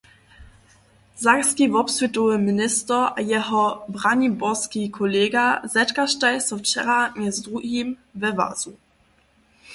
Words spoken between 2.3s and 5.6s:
minister a jeho braniborski kolega